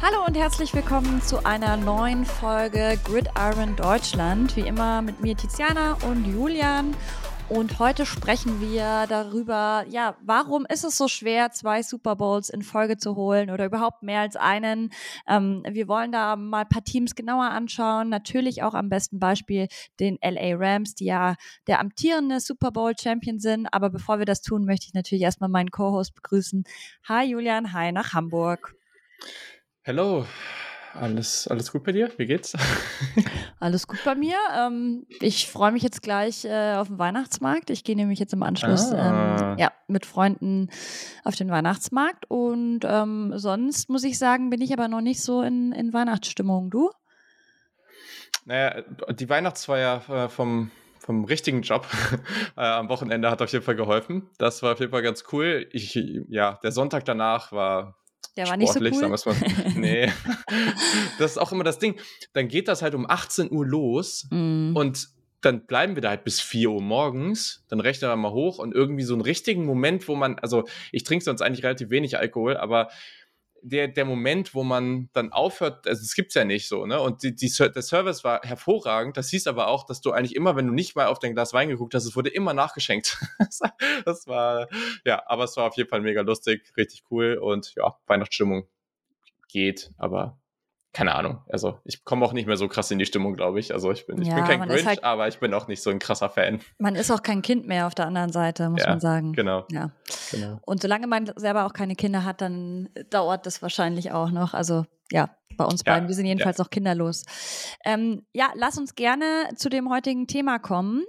[0.00, 4.54] Hallo und herzlich willkommen zu einer neuen Folge Gridiron Deutschland.
[4.54, 6.94] Wie immer mit mir Tiziana und Julian.
[7.48, 12.62] Und heute sprechen wir darüber, ja, warum ist es so schwer, zwei Super Bowls in
[12.62, 14.90] Folge zu holen oder überhaupt mehr als einen?
[15.26, 18.08] Ähm, wir wollen da mal ein paar Teams genauer anschauen.
[18.08, 19.66] Natürlich auch am besten Beispiel
[19.98, 21.34] den LA Rams, die ja
[21.66, 23.66] der amtierende Super Bowl Champion sind.
[23.72, 26.62] Aber bevor wir das tun, möchte ich natürlich erstmal meinen Co-Host begrüßen.
[27.08, 28.76] Hi Julian, hi nach Hamburg.
[29.88, 30.26] Hallo,
[30.92, 32.10] alles, alles gut bei dir?
[32.18, 32.54] Wie geht's?
[33.58, 34.36] Alles gut bei mir.
[34.54, 37.70] Ähm, ich freue mich jetzt gleich äh, auf den Weihnachtsmarkt.
[37.70, 39.52] Ich gehe nämlich jetzt im Anschluss ah.
[39.52, 40.68] ähm, ja, mit Freunden
[41.24, 42.26] auf den Weihnachtsmarkt.
[42.28, 46.68] Und ähm, sonst muss ich sagen, bin ich aber noch nicht so in, in Weihnachtsstimmung.
[46.68, 46.90] Du?
[48.44, 51.86] Naja, die Weihnachtsfeier äh, vom, vom richtigen Job
[52.58, 54.28] äh, am Wochenende hat auf jeden Fall geholfen.
[54.36, 55.66] Das war auf jeden Fall ganz cool.
[55.72, 57.97] Ich, ja, der Sonntag danach war
[58.38, 58.94] der war nicht so cool.
[58.94, 59.74] Sagen mal.
[59.74, 60.12] Nee.
[61.18, 61.96] das ist auch immer das Ding.
[62.34, 64.76] Dann geht das halt um 18 Uhr los mm.
[64.76, 65.08] und
[65.40, 68.74] dann bleiben wir da halt bis 4 Uhr morgens, dann rechnen wir mal hoch und
[68.74, 72.56] irgendwie so einen richtigen Moment, wo man, also ich trinke sonst eigentlich relativ wenig Alkohol,
[72.56, 72.88] aber
[73.62, 77.00] der, der Moment, wo man dann aufhört, also es gibt es ja nicht so, ne?
[77.00, 79.16] Und die, die, der Service war hervorragend.
[79.16, 81.52] Das hieß aber auch, dass du eigentlich immer, wenn du nicht mal auf dein Glas
[81.52, 83.18] Wein geguckt hast, es wurde immer nachgeschenkt.
[84.04, 84.68] das war,
[85.04, 88.66] ja, aber es war auf jeden Fall mega lustig, richtig cool und ja, Weihnachtsstimmung
[89.48, 90.38] geht, aber
[90.92, 91.42] keine Ahnung.
[91.48, 93.72] Also ich komme auch nicht mehr so krass in die Stimmung, glaube ich.
[93.72, 95.90] Also ich bin, ich ja, bin kein Grinch, halt, aber ich bin auch nicht so
[95.90, 96.60] ein krasser Fan.
[96.78, 99.32] Man ist auch kein Kind mehr auf der anderen Seite, muss ja, man sagen.
[99.34, 99.66] Genau.
[99.70, 99.90] Ja.
[100.30, 100.58] genau.
[100.64, 104.54] Und solange man selber auch keine Kinder hat, dann dauert das wahrscheinlich auch noch.
[104.54, 106.04] Also ja, bei uns beiden.
[106.04, 107.24] Ja, wir sind jedenfalls auch kinderlos.
[107.84, 111.04] Ähm, ja, lass uns gerne zu dem heutigen Thema kommen.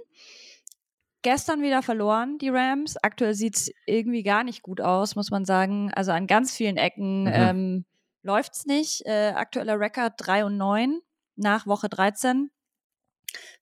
[1.22, 2.96] Gestern wieder verloren, die Rams.
[3.02, 5.90] Aktuell sieht es irgendwie gar nicht gut aus, muss man sagen.
[5.94, 7.24] Also an ganz vielen Ecken.
[7.24, 7.32] Mhm.
[7.32, 7.84] Ähm,
[8.22, 9.06] läuft's nicht.
[9.06, 11.00] Äh, aktueller Rekord 3 und 9
[11.36, 12.50] nach Woche 13.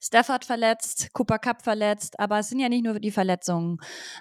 [0.00, 3.78] Stafford verletzt, Cooper Cup verletzt, aber es sind ja nicht nur die Verletzungen.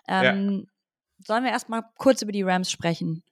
[0.08, 1.26] Ähm, ja.
[1.26, 3.24] Sollen wir erstmal kurz über die Rams sprechen?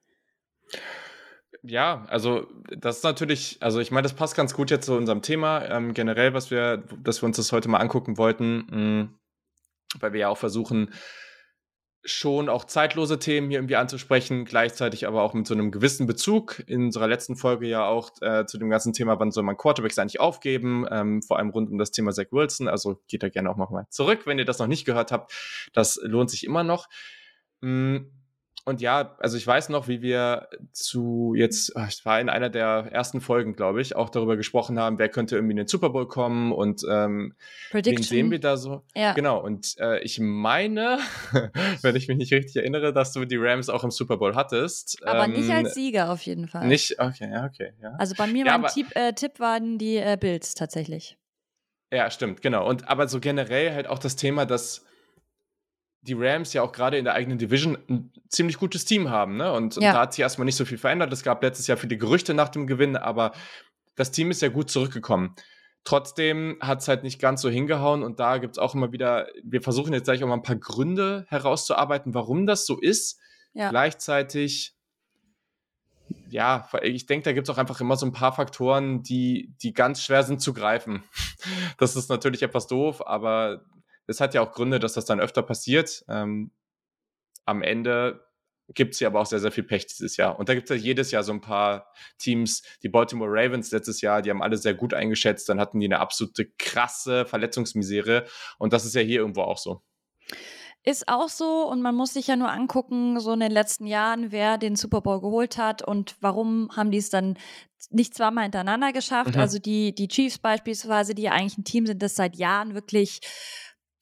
[1.62, 5.22] Ja, also das ist natürlich, also ich meine, das passt ganz gut jetzt zu unserem
[5.22, 9.20] Thema ähm, generell, was wir, dass wir uns das heute mal angucken wollten, mh, mm,
[10.00, 10.94] weil wir ja auch versuchen,
[12.06, 16.64] schon auch zeitlose Themen hier irgendwie anzusprechen, gleichzeitig aber auch mit so einem gewissen Bezug.
[16.68, 19.98] In unserer letzten Folge ja auch äh, zu dem ganzen Thema, wann soll man Quarterbacks
[19.98, 22.68] eigentlich aufgeben, ähm, vor allem rund um das Thema Zach Wilson.
[22.68, 25.34] Also geht da gerne auch nochmal zurück, wenn ihr das noch nicht gehört habt.
[25.74, 26.88] Das lohnt sich immer noch.
[27.62, 28.12] Mhm
[28.66, 32.50] und ja, also ich weiß noch, wie wir zu jetzt, ah, ich war in einer
[32.50, 35.92] der ersten Folgen, glaube ich, auch darüber gesprochen haben, wer könnte irgendwie in den Super
[35.92, 37.36] Bowl kommen und ähm,
[37.72, 38.81] wen sehen wir da so.
[38.96, 39.14] Ja.
[39.14, 40.98] Genau, und äh, ich meine,
[41.84, 44.97] wenn ich mich nicht richtig erinnere, dass du die Rams auch im Super Bowl hattest.
[45.06, 46.68] Aber ähm, nicht als Sieger auf jeden Fall.
[46.68, 47.74] Nicht, okay, ja, okay.
[47.84, 47.94] Ja.
[48.00, 51.20] Also bei mir, ja, mein Tipp, äh, Tipp waren die äh, Bills tatsächlich.
[51.92, 52.68] Ja, stimmt, genau.
[52.68, 54.84] Und aber so generell halt auch das Thema, dass
[56.06, 59.38] die Rams ja auch gerade in der eigenen Division ein ziemlich gutes Team haben.
[59.38, 59.52] Ne?
[59.52, 59.90] Und, ja.
[59.90, 61.12] und da hat sich erstmal nicht so viel verändert.
[61.12, 63.34] Es gab letztes Jahr viele Gerüchte nach dem Gewinn, aber
[63.96, 65.36] das Team ist ja gut zurückgekommen.
[65.84, 69.28] Trotzdem hat es halt nicht ganz so hingehauen und da gibt es auch immer wieder,
[69.44, 73.20] wir versuchen jetzt gleich auch mal ein paar Gründe herauszuarbeiten, warum das so ist.
[73.54, 73.70] Ja.
[73.70, 74.76] Gleichzeitig,
[76.30, 79.74] ja, ich denke, da gibt es auch einfach immer so ein paar Faktoren, die, die
[79.74, 81.04] ganz schwer sind zu greifen.
[81.78, 83.62] Das ist natürlich etwas doof, aber
[84.08, 86.04] es hat ja auch Gründe, dass das dann öfter passiert.
[86.08, 86.52] Ähm,
[87.46, 88.26] am Ende
[88.74, 90.40] gibt es ja aber auch sehr, sehr viel Pech dieses Jahr.
[90.40, 94.02] Und da gibt es ja jedes Jahr so ein paar Teams, die Baltimore Ravens letztes
[94.02, 98.26] Jahr, die haben alle sehr gut eingeschätzt, dann hatten die eine absolute krasse Verletzungsmisere.
[98.58, 99.82] Und das ist ja hier irgendwo auch so.
[100.84, 104.32] Ist auch so und man muss sich ja nur angucken, so in den letzten Jahren,
[104.32, 107.38] wer den Super Bowl geholt hat und warum haben die es dann
[107.90, 109.36] nicht zweimal hintereinander geschafft.
[109.36, 109.42] Mhm.
[109.42, 113.22] Also die, die Chiefs beispielsweise, die ja eigentlich ein Team sind, das seit Jahren wirklich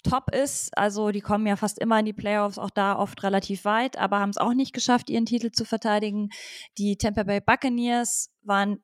[0.04, 0.78] top ist.
[0.78, 4.20] Also die kommen ja fast immer in die Playoffs, auch da oft relativ weit, aber
[4.20, 6.30] haben es auch nicht geschafft, ihren Titel zu verteidigen.
[6.78, 8.84] Die Tampa Bay Buccaneers waren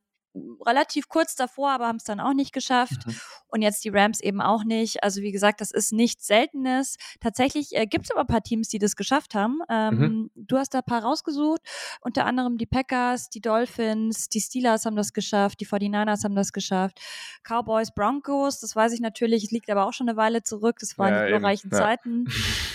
[0.66, 3.06] relativ kurz davor, aber haben es dann auch nicht geschafft.
[3.06, 3.16] Mhm.
[3.48, 5.04] Und jetzt die Rams eben auch nicht.
[5.04, 6.98] Also wie gesagt, das ist nichts Seltenes.
[7.20, 9.60] Tatsächlich äh, gibt es aber ein paar Teams, die das geschafft haben.
[9.70, 10.32] Ähm, mhm.
[10.36, 11.62] Du hast da ein paar rausgesucht.
[12.02, 16.54] Unter anderem die Packers, die Dolphins, die Steelers haben das geschafft, die 49ers haben das
[16.54, 17.00] geschafft.
[17.44, 20.78] Cowboys, Broncos, das weiß ich natürlich, es liegt aber auch schon eine Weile zurück.
[20.80, 21.78] Das waren ja, die glorreichen ja.
[21.78, 22.26] Zeiten.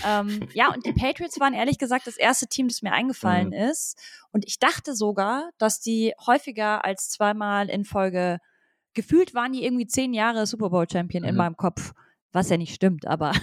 [0.05, 3.53] ähm, ja, und die Patriots waren ehrlich gesagt das erste Team, das mir eingefallen mhm.
[3.53, 3.97] ist.
[4.31, 8.39] Und ich dachte sogar, dass die häufiger als zweimal in Folge
[8.93, 11.29] gefühlt waren die irgendwie zehn Jahre Super Bowl Champion mhm.
[11.29, 11.93] in meinem Kopf,
[12.31, 13.33] was ja nicht stimmt, aber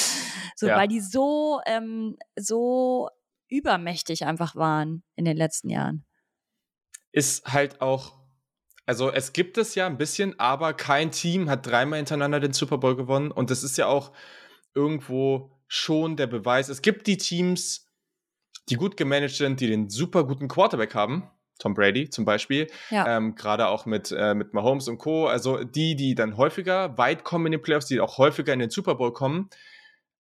[0.56, 0.76] so, ja.
[0.76, 3.08] weil die so, ähm, so
[3.48, 6.04] übermächtig einfach waren in den letzten Jahren.
[7.12, 8.18] Ist halt auch
[8.84, 12.78] Also es gibt es ja ein bisschen, aber kein Team hat dreimal hintereinander den Super
[12.78, 13.30] Bowl gewonnen.
[13.30, 14.12] Und das ist ja auch
[14.74, 16.68] irgendwo schon der Beweis.
[16.68, 17.86] Es gibt die Teams,
[18.68, 21.30] die gut gemanagt sind, die den super guten Quarterback haben.
[21.58, 23.16] Tom Brady zum Beispiel, ja.
[23.16, 25.26] ähm, gerade auch mit, äh, mit Mahomes und Co.
[25.26, 28.70] Also die, die dann häufiger weit kommen in den Playoffs, die auch häufiger in den
[28.70, 29.50] Super Bowl kommen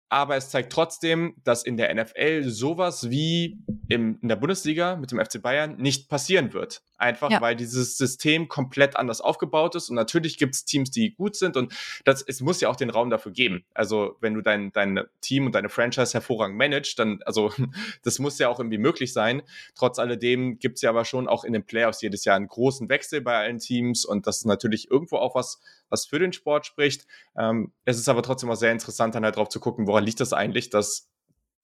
[0.09, 3.59] aber es zeigt trotzdem, dass in der NFL sowas wie
[3.89, 6.81] im, in der Bundesliga mit dem FC Bayern nicht passieren wird.
[6.97, 7.41] Einfach ja.
[7.41, 9.89] weil dieses System komplett anders aufgebaut ist.
[9.89, 11.73] Und natürlich gibt es Teams, die gut sind und
[12.05, 13.65] das, es muss ja auch den Raum dafür geben.
[13.73, 17.51] Also wenn du dein, dein Team und deine Franchise hervorragend managst, dann, also
[18.03, 19.43] das muss ja auch irgendwie möglich sein.
[19.75, 22.89] Trotz alledem gibt es ja aber schon auch in den Playoffs jedes Jahr einen großen
[22.89, 25.59] Wechsel bei allen Teams und das ist natürlich irgendwo auch was,
[25.89, 27.05] was für den Sport spricht.
[27.37, 30.19] Ähm, es ist aber trotzdem auch sehr interessant, dann halt drauf zu gucken, woran liegt
[30.19, 31.09] das eigentlich, dass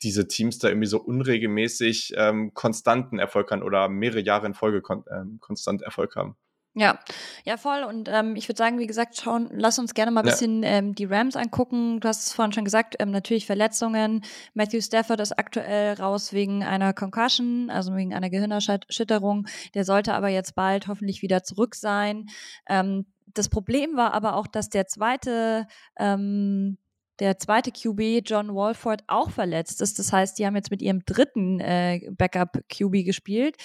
[0.01, 4.81] diese Teams da irgendwie so unregelmäßig ähm, konstanten Erfolg haben oder mehrere Jahre in Folge
[4.81, 6.35] kon ähm, konstant Erfolg haben.
[6.75, 6.97] Ja,
[7.45, 7.83] ja, voll.
[7.83, 10.69] Und ähm, ich würde sagen, wie gesagt, schauen, lass uns gerne mal ein bisschen ja.
[10.69, 11.99] ähm, die Rams angucken.
[11.99, 14.23] Du hast es vorhin schon gesagt, ähm, natürlich Verletzungen.
[14.55, 19.45] Matthew Stafford ist aktuell raus wegen einer Concussion, also wegen einer Gehirnerschütterung.
[19.75, 22.25] Der sollte aber jetzt bald hoffentlich wieder zurück sein.
[22.67, 25.67] Ähm, das Problem war aber auch, dass der zweite
[25.99, 26.79] ähm,
[27.19, 29.99] der zweite QB, John Walford, auch verletzt ist.
[29.99, 33.55] Das heißt, die haben jetzt mit ihrem dritten äh, Backup-QB gespielt.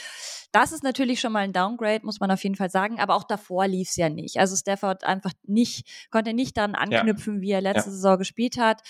[0.52, 3.00] Das ist natürlich schon mal ein Downgrade, muss man auf jeden Fall sagen.
[3.00, 4.38] Aber auch davor lief es ja nicht.
[4.38, 7.40] Also Stafford einfach nicht, konnte nicht daran anknüpfen, ja.
[7.40, 7.94] wie er letzte ja.
[7.94, 8.82] Saison gespielt hat.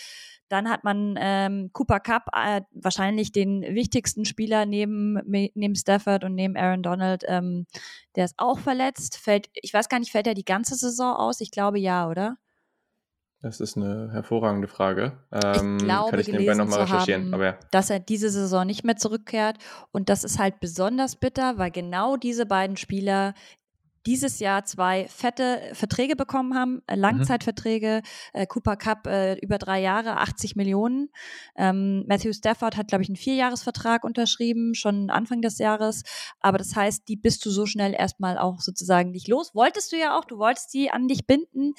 [0.48, 6.34] Dann hat man ähm, Cooper Cup, äh, wahrscheinlich den wichtigsten Spieler neben, neben Stafford und
[6.34, 7.66] neben Aaron Donald, ähm,
[8.16, 9.18] der ist auch verletzt.
[9.18, 11.40] Fällt, ich weiß gar nicht, fällt er die ganze Saison aus?
[11.42, 12.38] Ich glaube ja, oder?
[13.40, 15.12] Das ist eine hervorragende Frage.
[15.30, 17.26] Ähm, ich glaube, kann ich nebenbei nochmal recherchieren.
[17.26, 17.58] Haben, aber ja.
[17.70, 19.58] dass er diese Saison nicht mehr zurückkehrt.
[19.92, 23.34] Und das ist halt besonders bitter, weil genau diese beiden Spieler
[24.06, 27.02] dieses Jahr zwei fette Verträge bekommen haben, äh, mhm.
[27.02, 28.02] Langzeitverträge.
[28.32, 31.10] Äh, Cooper Cup äh, über drei Jahre, 80 Millionen.
[31.56, 36.02] Ähm, Matthew Stafford hat, glaube ich, einen Vierjahresvertrag unterschrieben, schon Anfang des Jahres.
[36.40, 39.54] Aber das heißt, die bist du so schnell erstmal auch sozusagen nicht los.
[39.54, 41.74] Wolltest du ja auch, du wolltest die an dich binden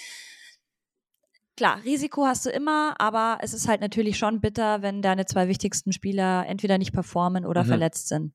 [1.59, 5.49] klar, Risiko hast du immer, aber es ist halt natürlich schon bitter, wenn deine zwei
[5.49, 7.67] wichtigsten Spieler entweder nicht performen oder mhm.
[7.67, 8.33] verletzt sind.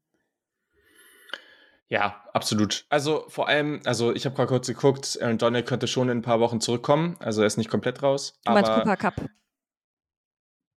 [1.88, 2.84] Ja, absolut.
[2.90, 6.22] Also vor allem, also ich habe gerade kurz geguckt, Aaron Donald könnte schon in ein
[6.22, 7.16] paar Wochen zurückkommen.
[7.18, 8.38] Also er ist nicht komplett raus.
[8.44, 9.14] Du meinst Cooper Cup?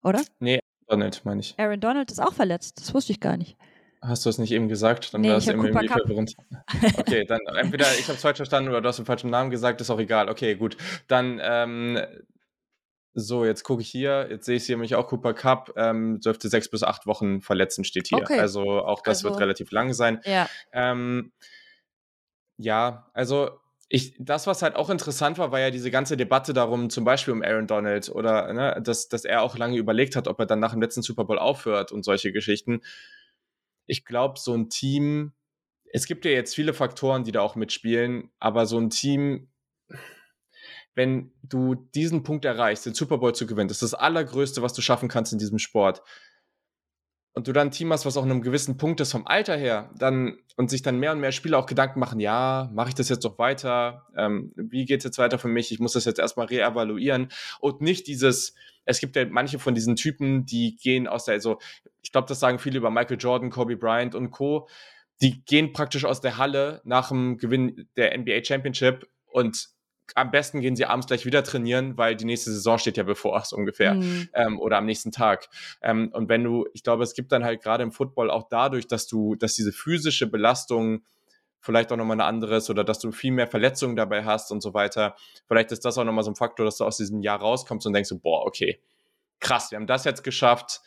[0.05, 0.23] Oder?
[0.39, 1.55] Nee, Donald meine ich.
[1.59, 2.81] Aaron Donald ist auch verletzt.
[2.81, 3.57] Das wusste ich gar nicht.
[4.03, 5.13] Hast du es nicht eben gesagt?
[5.15, 6.37] Dann nee, war es irgendwie verwirrend.
[6.97, 9.81] Okay, dann entweder ich habe es falsch verstanden oder du hast den falschen Namen gesagt,
[9.81, 10.29] ist auch egal.
[10.29, 10.77] Okay, gut.
[11.09, 11.99] Dann ähm,
[13.19, 16.51] so, jetzt gucke ich hier, jetzt sehe ich hier nämlich auch Cooper Cup, ähm, dürfte
[16.51, 18.19] sechs bis acht Wochen verletzen, steht hier.
[18.19, 18.39] Okay.
[18.39, 20.21] Also auch das also, wird relativ lang sein.
[20.25, 20.47] Ja.
[20.71, 21.33] Ähm,
[22.59, 23.59] ja, also
[23.89, 27.33] ich, das, was halt auch interessant war, war ja diese ganze Debatte darum, zum Beispiel
[27.33, 30.61] um Aaron Donald oder ne, dass, dass er auch lange überlegt hat, ob er dann
[30.61, 32.83] nach dem letzten Super Bowl aufhört und solche Geschichten.
[33.87, 35.33] Ich glaube, so ein Team,
[35.91, 39.49] es gibt ja jetzt viele Faktoren, die da auch mitspielen, aber so ein Team
[40.97, 44.73] wenn du diesen Punkt erreichst, den Super Bowl zu gewinnen, das ist das Allergrößte, was
[44.73, 46.03] du schaffen kannst in diesem Sport.
[47.35, 49.59] Und du dann ein Team hast, was auch in einem gewissen Punkt ist vom Alter
[49.59, 52.95] her, dann und sich dann mehr und mehr Spieler auch Gedanken machen, ja, mache ich
[52.95, 54.07] das jetzt noch weiter?
[54.17, 55.71] Ähm, wie geht es jetzt weiter für mich?
[55.71, 57.29] Ich muss das jetzt erstmal reevaluieren.
[57.61, 58.55] Und nicht dieses,
[58.87, 61.59] es gibt ja manche von diesen Typen, die gehen aus der, also
[62.01, 64.67] ich glaube, das sagen viele über Michael Jordan, Kobe Bryant und Co.
[65.21, 69.76] Die gehen praktisch aus der Halle nach dem Gewinn der NBA Championship und
[70.15, 73.41] am besten gehen sie abends gleich wieder trainieren, weil die nächste Saison steht ja bevor,
[73.45, 73.95] so ungefähr.
[73.95, 74.29] Mhm.
[74.35, 75.49] Ähm, oder am nächsten Tag.
[75.83, 78.87] Ähm, und wenn du, ich glaube, es gibt dann halt gerade im Football auch dadurch,
[78.87, 81.03] dass du, dass diese physische Belastung
[81.61, 84.63] vielleicht auch nochmal eine andere ist oder dass du viel mehr Verletzungen dabei hast und
[84.63, 85.17] so weiter.
[85.49, 87.93] Vielleicht ist das auch nochmal so ein Faktor, dass du aus diesem Jahr rauskommst und
[87.93, 88.81] denkst so, boah, okay,
[89.41, 90.81] krass, wir haben das jetzt geschafft.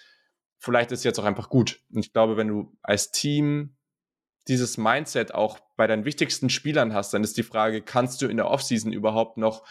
[0.57, 1.81] Vielleicht ist es jetzt auch einfach gut.
[1.93, 3.75] Und ich glaube, wenn du als Team
[4.49, 8.37] dieses Mindset auch bei deinen wichtigsten Spielern hast, dann ist die Frage, kannst du in
[8.37, 9.63] der Offseason überhaupt noch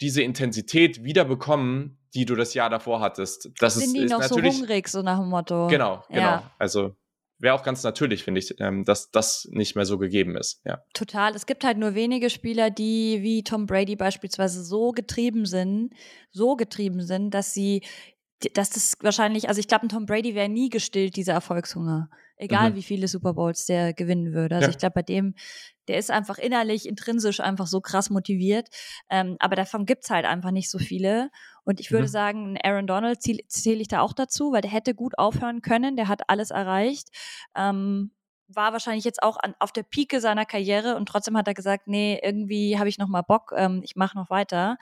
[0.00, 3.50] diese Intensität wiederbekommen, die du das Jahr davor hattest?
[3.60, 5.68] Das Sind ist, die ist noch so hungrig, so nach dem Motto?
[5.68, 6.20] Genau, genau.
[6.20, 6.50] Ja.
[6.58, 6.96] Also
[7.38, 10.60] wäre auch ganz natürlich, finde ich, ähm, dass das nicht mehr so gegeben ist.
[10.64, 10.82] Ja.
[10.94, 11.34] Total.
[11.34, 15.92] Es gibt halt nur wenige Spieler, die wie Tom Brady beispielsweise so getrieben sind,
[16.30, 17.82] so getrieben sind, dass sie,
[18.52, 22.08] dass das wahrscheinlich, also ich glaube, ein Tom Brady wäre nie gestillt, dieser Erfolgshunger.
[22.36, 22.74] Egal mhm.
[22.74, 24.56] wie viele Super Bowls der gewinnen würde.
[24.56, 24.70] Also ja.
[24.70, 25.34] ich glaube, bei dem,
[25.86, 28.68] der ist einfach innerlich, intrinsisch einfach so krass motiviert.
[29.08, 31.30] Ähm, aber davon gibt's halt einfach nicht so viele.
[31.64, 32.10] Und ich würde mhm.
[32.10, 35.96] sagen, Aaron Donald zähle zähl ich da auch dazu, weil der hätte gut aufhören können,
[35.96, 37.08] der hat alles erreicht.
[37.54, 38.10] Ähm,
[38.48, 41.88] war wahrscheinlich jetzt auch an, auf der Pike seiner Karriere und trotzdem hat er gesagt,
[41.88, 44.76] nee, irgendwie habe ich noch mal Bock, ähm, ich mache noch weiter.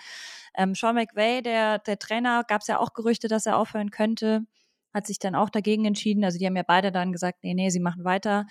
[0.54, 4.46] Ähm, Sean McVay, der, der Trainer, gab es ja auch Gerüchte, dass er aufhören könnte,
[4.92, 6.24] hat sich dann auch dagegen entschieden.
[6.24, 8.46] Also die haben ja beide dann gesagt, nee, nee, sie machen weiter.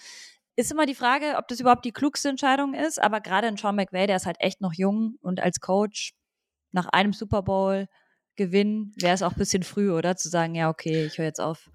[0.55, 3.75] Ist immer die Frage, ob das überhaupt die klugste Entscheidung ist, aber gerade in Sean
[3.75, 6.13] McVay, der ist halt echt noch jung und als Coach
[6.71, 7.87] nach einem Super Bowl
[8.35, 10.15] Gewinn wäre es auch ein bisschen früh, oder?
[10.15, 11.69] Zu sagen, ja, okay, ich höre jetzt auf.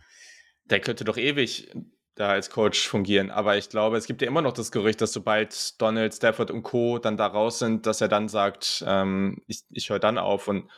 [0.64, 1.70] Der könnte doch ewig
[2.16, 3.30] da als Coach fungieren.
[3.30, 6.62] Aber ich glaube, es gibt ja immer noch das Gerücht, dass sobald Donald, Stafford und
[6.62, 6.98] Co.
[6.98, 10.48] dann da raus sind, dass er dann sagt, ähm, ich, ich höre dann auf.
[10.48, 10.68] Und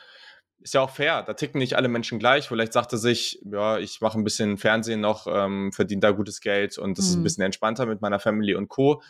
[0.61, 2.47] ist ja auch fair, da ticken nicht alle Menschen gleich.
[2.47, 6.41] Vielleicht sagt er sich, ja, ich mache ein bisschen Fernsehen noch, ähm, verdiene da gutes
[6.41, 7.09] Geld und das mhm.
[7.09, 7.23] ist ein mhm.
[7.23, 9.01] bisschen entspannter mit meiner Family und Co.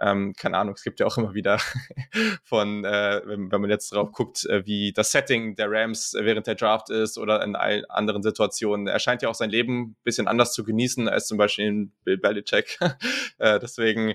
[0.00, 1.58] Ähm, keine Ahnung, es gibt ja auch immer wieder
[2.44, 6.46] von, äh, wenn, wenn, man jetzt drauf guckt, äh, wie das Setting der Rams während
[6.46, 8.86] der Draft ist oder in allen anderen Situationen.
[8.86, 11.92] Er scheint ja auch sein Leben ein bisschen anders zu genießen als zum Beispiel in
[12.04, 12.78] Bill Belichick.
[13.38, 14.14] äh, deswegen,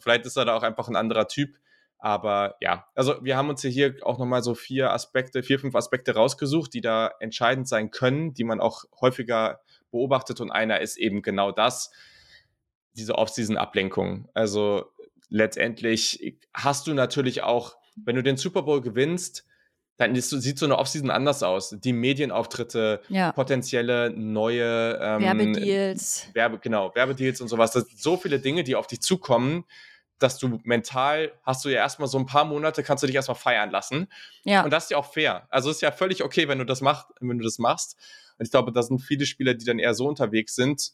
[0.00, 1.58] vielleicht ist er da auch einfach ein anderer Typ.
[1.98, 6.14] Aber ja, also wir haben uns hier auch nochmal so vier Aspekte, vier, fünf Aspekte
[6.14, 10.40] rausgesucht, die da entscheidend sein können, die man auch häufiger beobachtet.
[10.40, 11.90] Und einer ist eben genau das,
[12.94, 14.28] diese Off-Season-Ablenkung.
[14.32, 14.92] Also
[15.28, 19.44] letztendlich hast du natürlich auch, wenn du den Super Bowl gewinnst,
[19.96, 21.74] dann ist, sieht so eine Offseason anders aus.
[21.76, 23.32] Die Medienauftritte, ja.
[23.32, 26.28] potenzielle neue ähm, Werbedeals.
[26.34, 27.72] Werbe, genau, Werbedeals und sowas.
[27.72, 29.64] Das sind so viele Dinge, die auf dich zukommen,
[30.20, 33.36] dass du mental hast du ja erstmal so ein paar Monate, kannst du dich erstmal
[33.36, 34.06] feiern lassen.
[34.44, 34.62] Ja.
[34.62, 35.46] Und das ist ja auch fair.
[35.50, 37.96] Also ist ja völlig okay, wenn du das machst, wenn du das machst.
[38.38, 40.92] Und ich glaube, da sind viele Spieler, die dann eher so unterwegs sind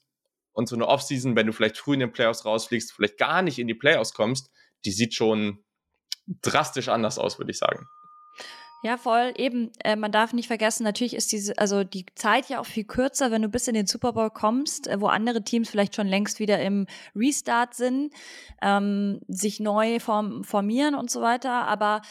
[0.55, 3.59] und so eine Offseason, wenn du vielleicht früh in den Playoffs rausfliegst, vielleicht gar nicht
[3.59, 4.51] in die Playoffs kommst,
[4.85, 5.63] die sieht schon
[6.43, 7.87] drastisch anders aus, würde ich sagen.
[8.83, 9.33] Ja, voll.
[9.39, 12.85] Eben, äh, man darf nicht vergessen, natürlich ist diese, also die Zeit ja auch viel
[12.85, 16.07] kürzer, wenn du bis in den Super Bowl kommst, äh, wo andere Teams vielleicht schon
[16.07, 18.13] längst wieder im Restart sind,
[18.61, 21.67] ähm, sich neu form formieren und so weiter.
[21.67, 22.03] Aber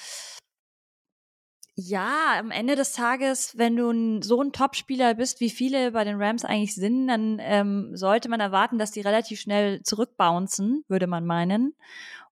[1.75, 6.21] ja, am Ende des Tages, wenn du so ein Top-Spieler bist, wie viele bei den
[6.21, 11.25] Rams eigentlich sind, dann ähm, sollte man erwarten, dass die relativ schnell zurückbouncen, würde man
[11.25, 11.73] meinen.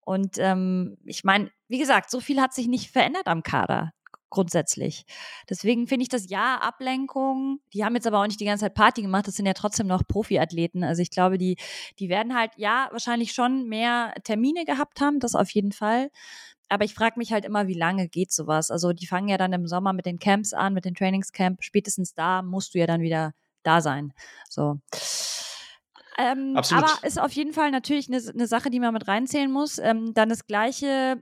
[0.02, 3.94] Und ähm, ich meine, wie gesagt, so viel hat sich nicht verändert am Kader
[4.32, 5.06] grundsätzlich.
[5.50, 7.60] Deswegen finde ich das ja Ablenkung.
[7.74, 9.28] Die haben jetzt aber auch nicht die ganze Zeit Party gemacht.
[9.28, 10.84] Das sind ja trotzdem noch Profiathleten.
[10.84, 11.58] Also ich glaube, die,
[12.00, 15.20] die werden halt ja wahrscheinlich schon mehr Termine gehabt haben.
[15.20, 16.10] Das auf jeden Fall.
[16.72, 18.72] Aber ich frage mich halt immer, wie lange geht sowas?
[18.72, 21.64] Also die fangen ja dann im Sommer mit den Camps an, mit den Trainingscamp.
[21.64, 24.14] Spätestens da musst du ja dann wieder da sein.
[24.50, 24.80] So.
[26.18, 29.80] Ähm, aber ist auf jeden Fall natürlich eine, eine Sache, die man mit reinzählen muss.
[29.80, 31.22] Ähm, dann das Gleiche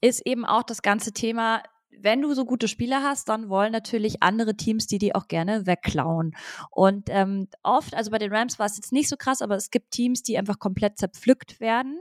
[0.00, 4.24] ist eben auch das ganze Thema, wenn du so gute Spieler hast, dann wollen natürlich
[4.24, 6.34] andere Teams die die auch gerne wegklauen.
[6.70, 9.70] Und ähm, oft, also bei den Rams war es jetzt nicht so krass, aber es
[9.70, 12.00] gibt Teams, die einfach komplett zerpflückt werden,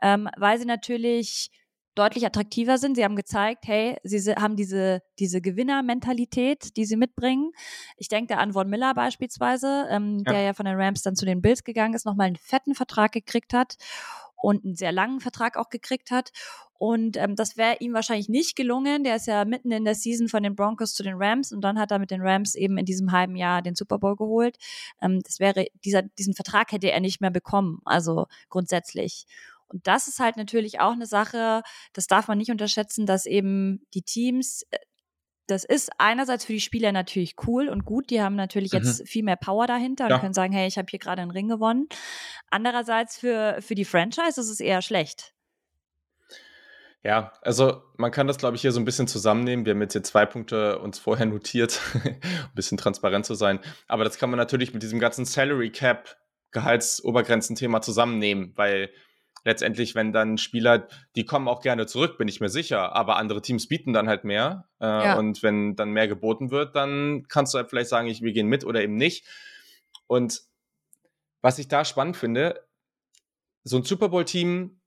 [0.00, 1.50] ähm, weil sie natürlich
[1.98, 2.96] deutlich attraktiver sind.
[2.96, 7.52] Sie haben gezeigt, hey, sie haben diese, diese Gewinnermentalität, die sie mitbringen.
[7.96, 10.32] Ich denke da an Von Miller beispielsweise, ähm, ja.
[10.32, 13.12] der ja von den Rams dann zu den Bills gegangen ist, nochmal einen fetten Vertrag
[13.12, 13.76] gekriegt hat
[14.40, 16.30] und einen sehr langen Vertrag auch gekriegt hat.
[16.78, 19.02] Und ähm, das wäre ihm wahrscheinlich nicht gelungen.
[19.02, 21.78] Der ist ja mitten in der Season von den Broncos zu den Rams und dann
[21.78, 24.56] hat er mit den Rams eben in diesem halben Jahr den Super Bowl geholt.
[25.02, 29.26] Ähm, das wäre, dieser, diesen Vertrag hätte er nicht mehr bekommen, also grundsätzlich.
[29.68, 33.86] Und das ist halt natürlich auch eine Sache, das darf man nicht unterschätzen, dass eben
[33.94, 34.78] die Teams äh,
[35.48, 38.10] das ist einerseits für die Spieler natürlich cool und gut.
[38.10, 38.80] Die haben natürlich mhm.
[38.80, 40.18] jetzt viel mehr Power dahinter und ja.
[40.18, 41.88] können sagen, hey, ich habe hier gerade einen Ring gewonnen.
[42.50, 45.32] Andererseits für, für die Franchise ist es eher schlecht.
[47.02, 49.64] Ja, also man kann das, glaube ich, hier so ein bisschen zusammennehmen.
[49.64, 52.20] Wir haben jetzt hier zwei Punkte uns vorher notiert, ein
[52.54, 53.60] bisschen transparent zu sein.
[53.86, 56.16] Aber das kann man natürlich mit diesem ganzen Salary Cap
[56.50, 58.90] Gehaltsobergrenzen-Thema zusammennehmen, weil
[59.44, 63.42] letztendlich, wenn dann Spieler, die kommen auch gerne zurück, bin ich mir sicher, aber andere
[63.42, 64.68] Teams bieten dann halt mehr.
[64.80, 65.18] Äh, ja.
[65.18, 68.48] Und wenn dann mehr geboten wird, dann kannst du halt vielleicht sagen, ich, wir gehen
[68.48, 69.26] mit oder eben nicht.
[70.06, 70.42] Und
[71.40, 72.64] was ich da spannend finde,
[73.64, 74.80] so ein Super Bowl-Team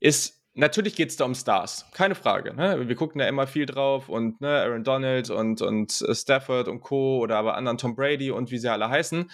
[0.00, 2.54] ist, natürlich geht es da um Stars, keine Frage.
[2.54, 2.88] Ne?
[2.88, 7.18] Wir gucken da immer viel drauf und ne, Aaron Donald und, und Stafford und Co.
[7.18, 9.30] oder aber anderen Tom Brady und wie sie alle heißen.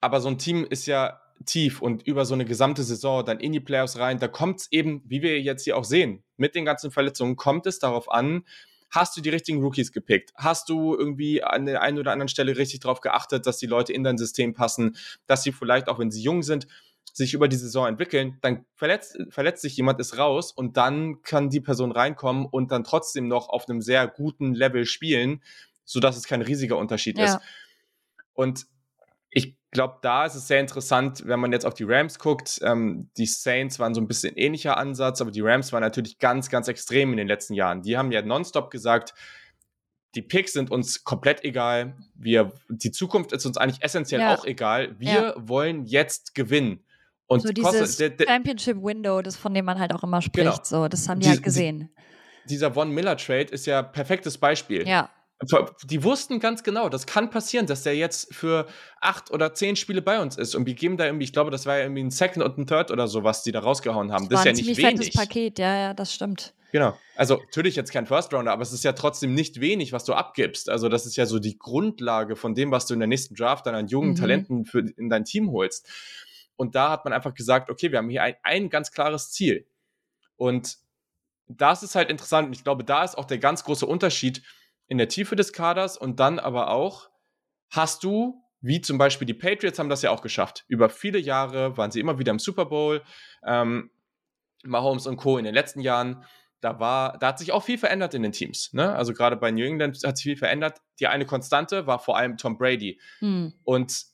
[0.00, 3.52] Aber so ein Team ist ja tief und über so eine gesamte Saison dann in
[3.52, 6.64] die Playoffs rein, da kommt es eben, wie wir jetzt hier auch sehen, mit den
[6.64, 8.44] ganzen Verletzungen, kommt es darauf an,
[8.90, 10.32] hast du die richtigen Rookies gepickt?
[10.36, 13.92] Hast du irgendwie an der einen oder anderen Stelle richtig darauf geachtet, dass die Leute
[13.92, 16.66] in dein System passen, dass sie vielleicht, auch wenn sie jung sind,
[17.12, 21.50] sich über die Saison entwickeln, dann verletzt, verletzt sich jemand, ist raus und dann kann
[21.50, 25.42] die Person reinkommen und dann trotzdem noch auf einem sehr guten Level spielen,
[25.84, 27.24] sodass es kein riesiger Unterschied ja.
[27.26, 27.38] ist.
[28.32, 28.66] Und
[29.34, 32.60] ich glaube, da ist es sehr interessant, wenn man jetzt auf die Rams guckt.
[32.62, 36.48] Ähm, die Saints waren so ein bisschen ähnlicher Ansatz, aber die Rams waren natürlich ganz,
[36.48, 37.82] ganz extrem in den letzten Jahren.
[37.82, 39.12] Die haben ja nonstop gesagt,
[40.14, 41.96] die Picks sind uns komplett egal.
[42.14, 44.34] Wir, die Zukunft ist uns eigentlich essentiell ja.
[44.34, 44.94] auch egal.
[45.00, 45.34] Wir ja.
[45.36, 46.84] wollen jetzt gewinnen.
[47.26, 50.44] Und so dieses der, der, Championship Window, das von dem man halt auch immer spricht,
[50.44, 50.60] genau.
[50.62, 51.90] so, das haben die, die halt gesehen.
[52.44, 54.86] dieser Von Miller Trade ist ja perfektes Beispiel.
[54.86, 55.10] Ja.
[55.84, 58.66] Die wussten ganz genau, das kann passieren, dass der jetzt für
[59.00, 60.54] acht oder zehn Spiele bei uns ist.
[60.54, 62.66] Und wir geben da irgendwie, ich glaube, das war ja irgendwie ein Second und ein
[62.66, 64.28] Third oder so, was die da rausgehauen haben.
[64.28, 64.98] Das, das ist ja nicht wenig.
[64.98, 66.54] fettes Paket, ja, ja, das stimmt.
[66.72, 66.98] Genau.
[67.14, 70.12] Also natürlich jetzt kein First Rounder, aber es ist ja trotzdem nicht wenig, was du
[70.12, 70.68] abgibst.
[70.68, 73.66] Also das ist ja so die Grundlage von dem, was du in der nächsten Draft
[73.66, 74.16] dann an jungen mhm.
[74.16, 75.88] Talenten für, in dein Team holst.
[76.56, 79.66] Und da hat man einfach gesagt, okay, wir haben hier ein, ein ganz klares Ziel.
[80.36, 80.78] Und
[81.46, 82.48] das ist halt interessant.
[82.48, 84.42] Und ich glaube, da ist auch der ganz große Unterschied
[84.86, 87.10] in der Tiefe des Kaders und dann aber auch,
[87.70, 90.64] hast du, wie zum Beispiel die Patriots haben das ja auch geschafft.
[90.68, 93.02] Über viele Jahre waren sie immer wieder im Super Bowl.
[93.46, 93.90] Ähm,
[94.64, 95.36] Mahomes und Co.
[95.38, 96.24] in den letzten Jahren.
[96.60, 98.72] Da war, da hat sich auch viel verändert in den Teams.
[98.72, 98.94] Ne?
[98.94, 100.80] Also gerade bei New England hat sich viel verändert.
[100.98, 102.98] Die eine Konstante war vor allem Tom Brady.
[103.18, 103.52] Hm.
[103.64, 104.06] Und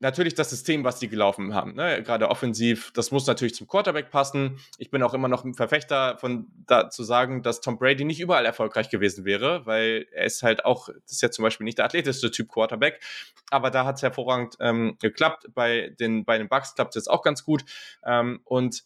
[0.00, 2.02] natürlich das System, was die gelaufen haben, ne?
[2.02, 4.58] gerade offensiv, das muss natürlich zum Quarterback passen.
[4.78, 8.20] Ich bin auch immer noch ein Verfechter von da zu sagen, dass Tom Brady nicht
[8.20, 11.78] überall erfolgreich gewesen wäre, weil er ist halt auch, das ist ja zum Beispiel nicht
[11.78, 13.00] der athletischste Typ Quarterback,
[13.50, 15.46] aber da hat es hervorragend ähm, geklappt.
[15.54, 17.64] Bei den, bei den Bucks klappt es jetzt auch ganz gut.
[18.04, 18.84] Ähm, und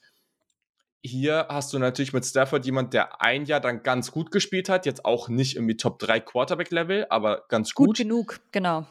[1.00, 4.84] hier hast du natürlich mit Stafford jemand, der ein Jahr dann ganz gut gespielt hat,
[4.84, 7.88] jetzt auch nicht irgendwie Top 3 Quarterback-Level, aber ganz gut.
[7.88, 8.86] Gut genug, genau.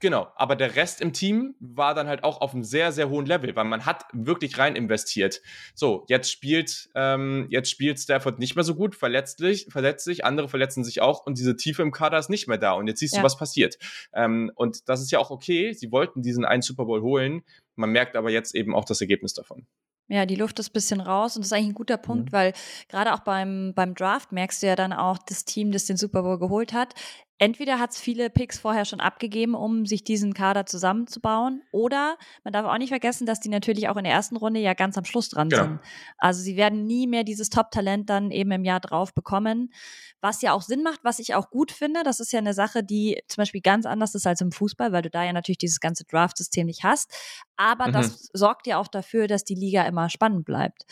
[0.00, 3.26] Genau, aber der Rest im Team war dann halt auch auf einem sehr, sehr hohen
[3.26, 5.42] Level, weil man hat wirklich rein investiert.
[5.74, 10.48] So, jetzt spielt, ähm, jetzt spielt Stafford nicht mehr so gut, verletzlich, verletzt sich, andere
[10.48, 13.14] verletzen sich auch und diese Tiefe im Kader ist nicht mehr da und jetzt siehst
[13.14, 13.20] ja.
[13.20, 13.76] du, was passiert.
[14.14, 17.42] Ähm, und das ist ja auch okay, sie wollten diesen einen Super Bowl holen,
[17.76, 19.66] man merkt aber jetzt eben auch das Ergebnis davon.
[20.08, 22.36] Ja, die Luft ist ein bisschen raus und das ist eigentlich ein guter Punkt, mhm.
[22.36, 22.52] weil
[22.88, 26.22] gerade auch beim, beim Draft merkst du ja dann auch, das Team, das den Super
[26.22, 26.94] Bowl geholt hat,
[27.40, 32.52] entweder hat es viele Picks vorher schon abgegeben, um sich diesen Kader zusammenzubauen, oder man
[32.52, 35.06] darf auch nicht vergessen, dass die natürlich auch in der ersten Runde ja ganz am
[35.06, 35.62] Schluss dran genau.
[35.64, 35.80] sind.
[36.18, 39.72] Also sie werden nie mehr dieses Top-Talent dann eben im Jahr drauf bekommen,
[40.20, 42.02] was ja auch Sinn macht, was ich auch gut finde.
[42.04, 45.02] Das ist ja eine Sache, die zum Beispiel ganz anders ist als im Fußball, weil
[45.02, 47.10] du da ja natürlich dieses ganze Draft-System nicht hast.
[47.56, 47.92] Aber mhm.
[47.92, 50.84] das sorgt ja auch dafür, dass die Liga immer spannend bleibt.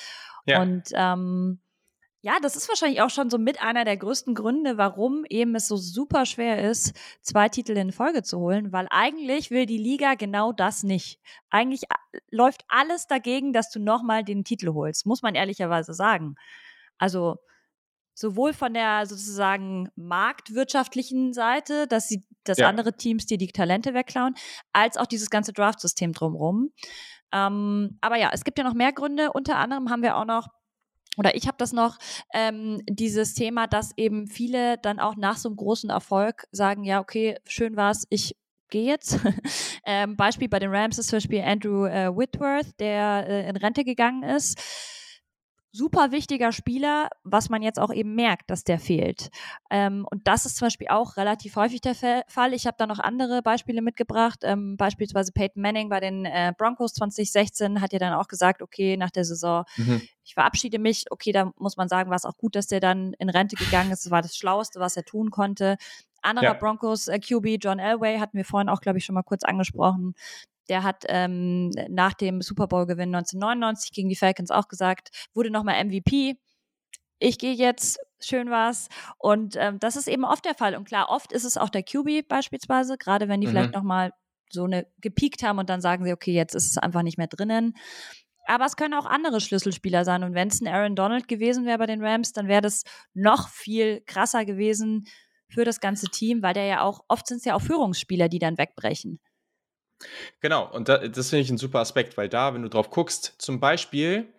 [0.46, 0.62] Ja.
[0.62, 1.60] Und ähm,
[2.20, 5.68] ja, das ist wahrscheinlich auch schon so mit einer der größten Gründe, warum eben es
[5.68, 10.14] so super schwer ist, zwei Titel in Folge zu holen, weil eigentlich will die Liga
[10.14, 11.20] genau das nicht.
[11.50, 16.34] Eigentlich äh, läuft alles dagegen, dass du nochmal den Titel holst, muss man ehrlicherweise sagen.
[16.98, 17.36] Also
[18.14, 22.68] sowohl von der sozusagen marktwirtschaftlichen Seite, dass sie, dass ja.
[22.68, 24.34] andere Teams dir die Talente wegklauen,
[24.72, 26.72] als auch dieses ganze Draft-System drumherum.
[27.32, 29.32] Ähm, aber ja, es gibt ja noch mehr Gründe.
[29.32, 30.48] Unter anderem haben wir auch noch
[31.18, 31.98] oder ich habe das noch,
[32.32, 37.00] ähm, dieses Thema, dass eben viele dann auch nach so einem großen Erfolg sagen, ja,
[37.00, 38.36] okay, schön war's, ich
[38.70, 39.18] gehe jetzt.
[39.86, 43.84] ähm, Beispiel bei den Rams ist zum Beispiel Andrew äh, Whitworth, der äh, in Rente
[43.84, 44.60] gegangen ist
[45.72, 49.30] super wichtiger Spieler, was man jetzt auch eben merkt, dass der fehlt.
[49.70, 52.54] Ähm, und das ist zum Beispiel auch relativ häufig der Fall.
[52.54, 54.40] Ich habe da noch andere Beispiele mitgebracht.
[54.42, 58.96] Ähm, beispielsweise Peyton Manning bei den äh, Broncos 2016 hat ja dann auch gesagt, okay,
[58.96, 60.02] nach der Saison, mhm.
[60.24, 61.04] ich verabschiede mich.
[61.10, 63.92] Okay, da muss man sagen, war es auch gut, dass der dann in Rente gegangen
[63.92, 64.04] ist.
[64.06, 65.76] Das war das Schlauste, was er tun konnte.
[66.22, 66.52] Anderer ja.
[66.54, 70.14] Broncos äh, QB, John Elway, hatten wir vorhin auch, glaube ich, schon mal kurz angesprochen.
[70.68, 75.82] Der hat ähm, nach dem Super Bowl-Gewinn 1999 gegen die Falcons auch gesagt, wurde nochmal
[75.84, 76.36] MVP.
[77.18, 78.88] Ich gehe jetzt, schön war's.
[79.18, 80.76] Und ähm, das ist eben oft der Fall.
[80.76, 83.50] Und klar, oft ist es auch der QB beispielsweise, gerade wenn die mhm.
[83.50, 84.12] vielleicht nochmal
[84.50, 87.26] so eine gepiekt haben und dann sagen sie, okay, jetzt ist es einfach nicht mehr
[87.26, 87.74] drinnen.
[88.46, 90.24] Aber es können auch andere Schlüsselspieler sein.
[90.24, 93.48] Und wenn es ein Aaron Donald gewesen wäre bei den Rams, dann wäre das noch
[93.50, 95.06] viel krasser gewesen
[95.50, 98.38] für das ganze Team, weil der ja auch, oft sind es ja auch Führungsspieler, die
[98.38, 99.20] dann wegbrechen.
[100.40, 103.34] Genau, und da, das finde ich ein super Aspekt, weil da, wenn du drauf guckst,
[103.38, 104.32] zum Beispiel,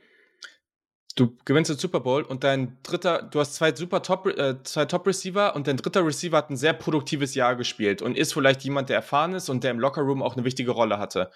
[1.16, 4.86] du gewinnst den Super Bowl und dein dritter, du hast zwei super Top, äh, zwei
[4.86, 8.64] Top Receiver und dein dritter Receiver hat ein sehr produktives Jahr gespielt und ist vielleicht
[8.64, 11.32] jemand, der erfahren ist und der im Lockerroom auch eine wichtige Rolle hatte.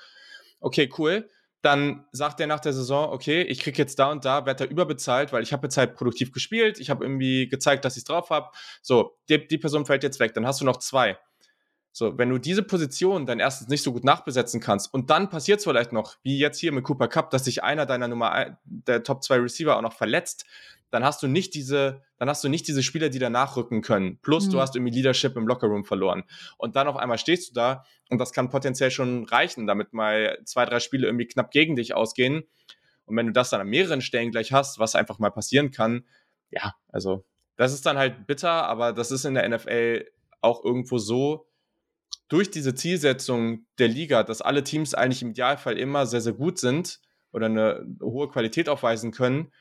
[0.61, 1.29] Okay, cool.
[1.61, 4.71] Dann sagt er nach der Saison, okay, ich kriege jetzt da und da, werde da
[4.71, 8.05] überbezahlt, weil ich habe jetzt halt produktiv gespielt, ich habe irgendwie gezeigt, dass ich es
[8.05, 8.49] drauf habe.
[8.81, 11.17] So, die, die Person fällt jetzt weg, dann hast du noch zwei.
[11.95, 15.59] So, wenn du diese Position dann erstens nicht so gut nachbesetzen kannst und dann passiert
[15.59, 18.57] es vielleicht noch, wie jetzt hier mit Cooper Cup, dass sich einer deiner Nummer ein,
[18.65, 20.45] der Top 2 Receiver auch noch verletzt,
[20.89, 24.17] dann hast du nicht diese, dann hast du nicht diese Spieler, die danach rücken können.
[24.23, 24.51] Plus mhm.
[24.51, 26.23] du hast irgendwie Leadership im Lockerroom verloren.
[26.57, 30.39] Und dann auf einmal stehst du da und das kann potenziell schon reichen, damit mal
[30.45, 32.43] zwei, drei Spiele irgendwie knapp gegen dich ausgehen.
[33.05, 36.05] Und wenn du das dann an mehreren Stellen gleich hast, was einfach mal passieren kann,
[36.49, 37.23] ja, also
[37.55, 40.07] das ist dann halt bitter, aber das ist in der NFL
[40.41, 41.47] auch irgendwo so,
[42.29, 46.59] durch diese Zielsetzung der Liga, dass alle Teams eigentlich im Idealfall immer sehr, sehr gut
[46.59, 46.99] sind
[47.31, 49.51] oder eine hohe Qualität aufweisen können,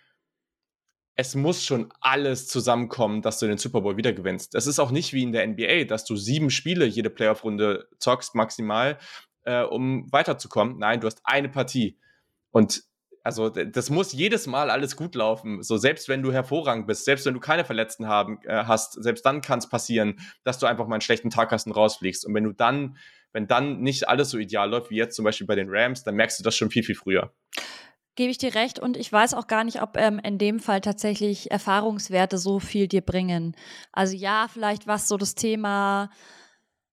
[1.14, 4.54] es muss schon alles zusammenkommen, dass du den Super Bowl wieder gewinnst.
[4.54, 8.34] Es ist auch nicht wie in der NBA, dass du sieben Spiele jede Playoff-Runde zockst
[8.34, 8.98] maximal,
[9.44, 10.78] äh, um weiterzukommen.
[10.78, 11.98] Nein, du hast eine Partie.
[12.50, 12.82] Und
[13.24, 15.62] also das muss jedes Mal alles gut laufen.
[15.62, 19.24] So selbst wenn du hervorragend bist, selbst wenn du keine Verletzten haben äh, hast, selbst
[19.24, 22.26] dann kann es passieren, dass du einfach mal einen schlechten Tag hast und rausfliegst.
[22.26, 22.96] Und wenn du dann,
[23.32, 26.16] wenn dann nicht alles so ideal läuft wie jetzt zum Beispiel bei den Rams, dann
[26.16, 27.32] merkst du das schon viel viel früher.
[28.14, 30.82] Gebe ich dir recht und ich weiß auch gar nicht, ob ähm, in dem Fall
[30.82, 33.56] tatsächlich Erfahrungswerte so viel dir bringen.
[33.90, 36.10] Also ja, vielleicht was so das Thema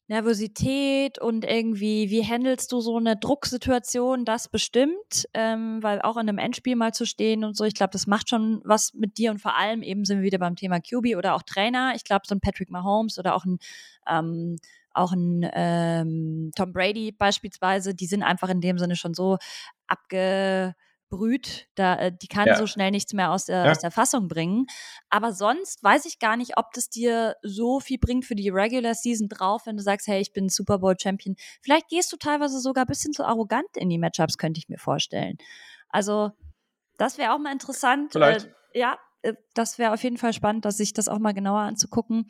[0.09, 6.27] Nervosität und irgendwie, wie handelst du so eine Drucksituation, das bestimmt, ähm, weil auch in
[6.27, 9.29] einem Endspiel mal zu stehen und so, ich glaube, das macht schon was mit dir
[9.29, 11.93] und vor allem eben sind wir wieder beim Thema QB oder auch Trainer.
[11.95, 13.59] Ich glaube, so ein Patrick Mahomes oder auch ein
[14.07, 14.57] ähm,
[14.93, 19.37] auch ein ähm, Tom Brady beispielsweise, die sind einfach in dem Sinne schon so
[19.87, 20.73] abge
[21.09, 22.55] brüht, da, äh, die kann ja.
[22.55, 23.71] so schnell nichts mehr aus der, ja.
[23.71, 24.67] aus der Fassung bringen.
[25.09, 28.93] Aber sonst weiß ich gar nicht, ob das dir so viel bringt für die Regular
[28.93, 31.35] Season drauf, wenn du sagst, hey, ich bin Super Bowl Champion.
[31.61, 34.79] Vielleicht gehst du teilweise sogar ein bisschen zu arrogant in die Matchups, könnte ich mir
[34.79, 35.37] vorstellen.
[35.89, 36.31] Also,
[36.97, 38.11] das wäre auch mal interessant.
[38.11, 38.45] Vielleicht.
[38.45, 41.61] Äh, ja, äh, das wäre auf jeden Fall spannend, dass sich das auch mal genauer
[41.61, 42.27] anzugucken.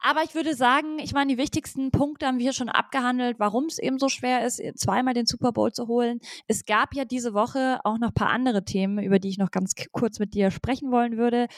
[0.00, 3.78] Aber ich würde sagen, ich meine, die wichtigsten Punkte haben wir schon abgehandelt, warum es
[3.78, 6.20] eben so schwer ist, zweimal den Super Bowl zu holen.
[6.46, 9.50] Es gab ja diese Woche auch noch ein paar andere Themen, über die ich noch
[9.50, 11.48] ganz kurz mit dir sprechen wollen würde.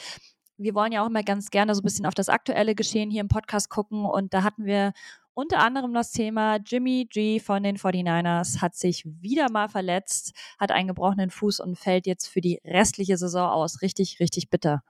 [0.56, 3.20] Wir wollen ja auch immer ganz gerne so ein bisschen auf das aktuelle Geschehen hier
[3.20, 4.92] im Podcast gucken und da hatten wir
[5.34, 10.70] unter anderem das Thema Jimmy G von den 49ers hat sich wieder mal verletzt, hat
[10.70, 13.80] einen gebrochenen Fuß und fällt jetzt für die restliche Saison aus.
[13.80, 14.82] Richtig, richtig bitter.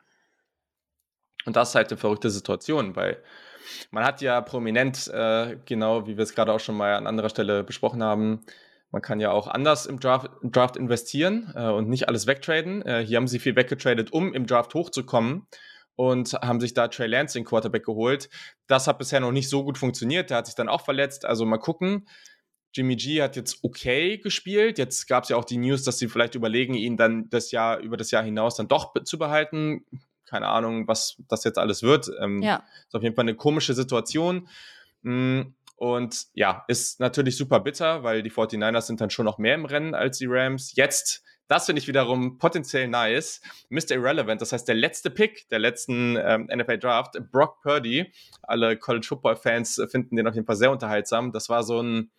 [1.50, 3.20] Und das ist halt eine verrückte Situation, weil
[3.90, 7.28] man hat ja prominent, äh, genau wie wir es gerade auch schon mal an anderer
[7.28, 8.42] Stelle besprochen haben,
[8.92, 12.82] man kann ja auch anders im Draft, im Draft investieren äh, und nicht alles wegtraden.
[12.82, 15.48] Äh, hier haben sie viel weggetradet, um im Draft hochzukommen
[15.96, 18.30] und haben sich da Trey Lance den Quarterback geholt.
[18.68, 20.30] Das hat bisher noch nicht so gut funktioniert.
[20.30, 21.24] Der hat sich dann auch verletzt.
[21.24, 22.06] Also mal gucken.
[22.72, 24.78] Jimmy G hat jetzt okay gespielt.
[24.78, 27.78] Jetzt gab es ja auch die News, dass sie vielleicht überlegen, ihn dann das Jahr
[27.78, 29.84] über das Jahr hinaus dann doch zu behalten
[30.30, 32.10] keine Ahnung, was das jetzt alles wird.
[32.20, 32.62] Ähm, ja.
[32.86, 34.48] Ist auf jeden Fall eine komische Situation.
[35.02, 35.42] Mm,
[35.76, 39.64] und ja, ist natürlich super bitter, weil die 49ers sind dann schon noch mehr im
[39.64, 40.76] Rennen als die Rams.
[40.76, 43.40] Jetzt, das finde ich wiederum potenziell nice.
[43.70, 43.92] Mr.
[43.92, 48.12] Irrelevant, das heißt der letzte Pick der letzten ähm, NFL Draft, Brock Purdy.
[48.42, 51.32] Alle College Football Fans finden den auf jeden Fall sehr unterhaltsam.
[51.32, 52.10] Das war so ein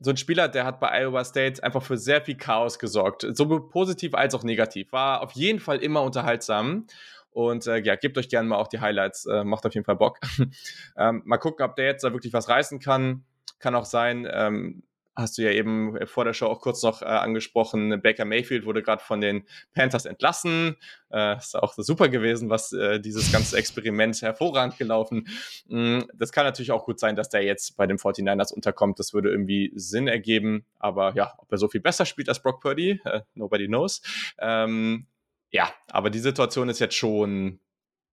[0.00, 3.26] so ein Spieler, der hat bei Iowa State einfach für sehr viel Chaos gesorgt.
[3.36, 4.92] Sowohl positiv als auch negativ.
[4.92, 6.86] War auf jeden Fall immer unterhaltsam.
[7.30, 9.26] Und äh, ja, gebt euch gerne mal auch die Highlights.
[9.26, 10.18] Äh, macht auf jeden Fall Bock.
[10.96, 13.24] ähm, mal gucken, ob der jetzt da wirklich was reißen kann.
[13.58, 14.82] Kann auch sein, ähm,
[15.16, 18.00] hast du ja eben vor der Show auch kurz noch äh, angesprochen.
[18.02, 20.76] Baker Mayfield wurde gerade von den Panthers entlassen.
[21.10, 25.28] Äh, ist auch super gewesen, was äh, dieses ganze Experiment hervorragend gelaufen.
[25.66, 28.98] Mm, das kann natürlich auch gut sein, dass der jetzt bei den 49ers unterkommt.
[28.98, 30.64] Das würde irgendwie Sinn ergeben.
[30.78, 34.02] Aber ja, ob er so viel besser spielt als Brock Purdy, äh, nobody knows.
[34.38, 35.06] Ähm,
[35.50, 37.60] ja, aber die Situation ist jetzt schon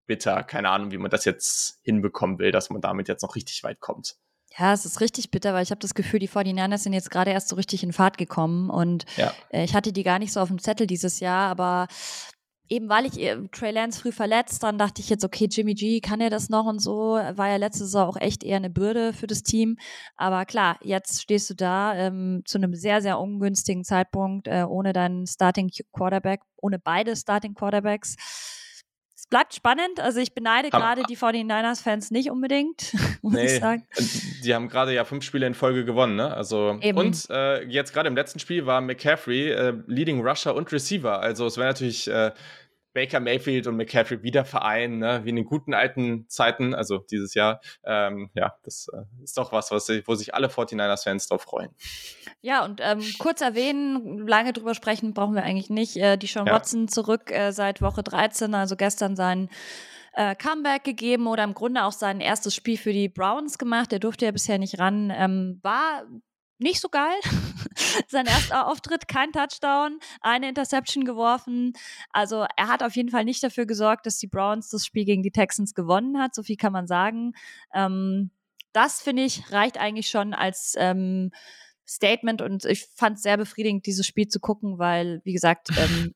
[0.06, 0.42] bitter.
[0.44, 3.80] Keine Ahnung, wie man das jetzt hinbekommen will, dass man damit jetzt noch richtig weit
[3.80, 4.16] kommt.
[4.58, 7.30] Ja, es ist richtig bitter, weil ich habe das Gefühl, die 49ers sind jetzt gerade
[7.30, 9.32] erst so richtig in Fahrt gekommen und ja.
[9.50, 11.88] äh, ich hatte die gar nicht so auf dem Zettel dieses Jahr, aber
[12.68, 16.00] eben weil ich äh, Trey Lance früh verletzt, dann dachte ich jetzt, okay, Jimmy G,
[16.00, 19.12] kann er das noch und so, war ja letzte Saison auch echt eher eine Bürde
[19.12, 19.78] für das Team,
[20.16, 24.92] aber klar, jetzt stehst du da ähm, zu einem sehr, sehr ungünstigen Zeitpunkt, äh, ohne
[24.92, 28.16] deinen Starting Quarterback, ohne beide Starting Quarterbacks
[29.32, 29.98] bleibt spannend.
[29.98, 32.92] Also ich beneide gerade die 49ers-Fans nicht unbedingt,
[33.22, 33.86] muss nee, ich sagen.
[34.44, 36.34] Die haben gerade ja fünf Spiele in Folge gewonnen, ne?
[36.34, 36.98] Also Eben.
[36.98, 41.18] und äh, jetzt gerade im letzten Spiel war McCaffrey äh, Leading Rusher und Receiver.
[41.18, 42.32] Also es wäre natürlich äh,
[42.92, 45.20] Baker Mayfield und McCaffrey wieder vereinen, ne?
[45.24, 47.60] wie in den guten alten Zeiten, also dieses Jahr.
[47.84, 51.70] Ähm, ja, das äh, ist doch was, was, wo sich alle 49ers-Fans drauf freuen.
[52.40, 55.96] Ja, und ähm, kurz erwähnen, lange drüber sprechen brauchen wir eigentlich nicht.
[55.96, 56.54] Äh, die Sean ja.
[56.54, 59.48] Watson zurück äh, seit Woche 13, also gestern sein
[60.14, 63.92] äh, Comeback gegeben oder im Grunde auch sein erstes Spiel für die Browns gemacht.
[63.92, 65.12] Der durfte ja bisher nicht ran.
[65.14, 66.04] Ähm, war
[66.62, 67.14] nicht so geil.
[68.08, 71.72] Sein erster Auftritt, kein Touchdown, eine Interception geworfen.
[72.10, 75.22] Also er hat auf jeden Fall nicht dafür gesorgt, dass die Browns das Spiel gegen
[75.22, 76.34] die Texans gewonnen hat.
[76.34, 77.32] So viel kann man sagen.
[77.74, 78.30] Ähm,
[78.72, 81.30] das finde ich reicht eigentlich schon als ähm,
[81.86, 86.14] Statement und ich fand es sehr befriedigend, dieses Spiel zu gucken, weil, wie gesagt, ähm,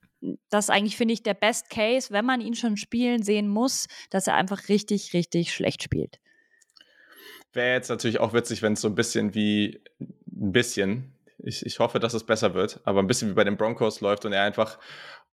[0.49, 4.27] das eigentlich, finde ich, der Best Case, wenn man ihn schon spielen sehen muss, dass
[4.27, 6.19] er einfach richtig, richtig schlecht spielt.
[7.53, 9.81] Wäre jetzt natürlich auch witzig, wenn es so ein bisschen wie
[10.37, 13.57] ein bisschen, ich, ich hoffe, dass es besser wird, aber ein bisschen wie bei den
[13.57, 14.79] Broncos läuft und er einfach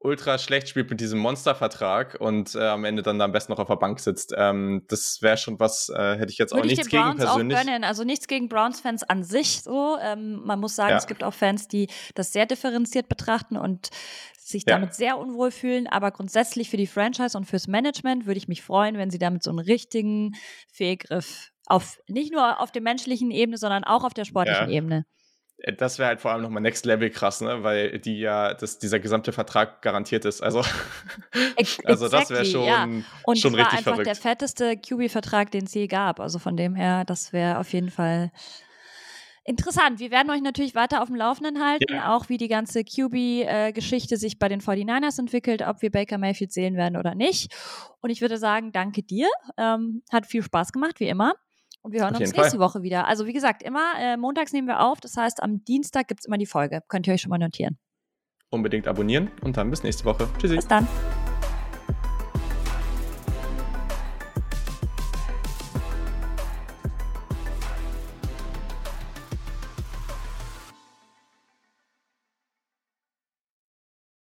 [0.05, 3.59] ultra schlecht spielt mit diesem Monstervertrag und äh, am Ende dann da am besten noch
[3.59, 4.35] auf der Bank sitzt.
[4.37, 7.57] Ähm, das wäre schon was, äh, hätte ich jetzt Würde auch nichts gegen persönlich.
[7.57, 7.85] Auch gönnen.
[7.85, 9.97] Also nichts gegen Browns-Fans an sich so.
[10.03, 10.97] Ähm, man muss sagen, ja.
[10.97, 13.91] es gibt auch Fans, die das sehr differenziert betrachten und
[14.39, 14.95] sich damit ja.
[14.95, 15.87] sehr unwohl fühlen.
[15.87, 19.43] Aber grundsätzlich für die Franchise und fürs Management würde ich mich freuen, wenn sie damit
[19.43, 20.35] so einen richtigen
[20.73, 24.77] Fehlgriff auf nicht nur auf der menschlichen Ebene, sondern auch auf der sportlichen ja.
[24.77, 25.07] Ebene.
[25.63, 27.63] Äh, das wäre halt vor allem nochmal Next Level krass, ne?
[27.63, 30.43] Weil die ja, dass dieser gesamte Vertrag garantiert ist.
[30.43, 30.63] Also,
[31.85, 32.85] also das wäre schon, ja.
[33.25, 33.87] Und schon richtig verrückt.
[33.87, 36.21] war einfach der fetteste QB-Vertrag, den es je gab.
[36.21, 38.31] Also von dem her, das wäre auf jeden Fall
[39.45, 39.99] interessant.
[39.99, 42.15] Wir werden euch natürlich weiter auf dem Laufenden halten, ja.
[42.15, 46.77] auch wie die ganze QB-Geschichte sich bei den 49ers entwickelt, ob wir Baker Mayfield sehen
[46.77, 47.53] werden oder nicht.
[48.01, 49.29] Und ich würde sagen, danke dir.
[49.57, 51.35] Ähm, hat viel Spaß gemacht, wie immer.
[51.83, 52.59] Und wir hören uns nächste Fall.
[52.61, 53.07] Woche wieder.
[53.07, 55.01] Also wie gesagt, immer äh, montags nehmen wir auf.
[55.01, 56.81] Das heißt, am Dienstag gibt es immer die Folge.
[56.89, 57.79] Könnt ihr euch schon mal notieren.
[58.51, 60.29] Unbedingt abonnieren und dann bis nächste Woche.
[60.39, 60.57] Tschüssi.
[60.57, 60.87] Bis dann.